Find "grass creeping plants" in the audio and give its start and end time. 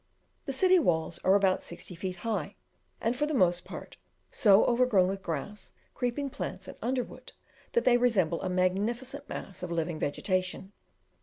5.21-6.67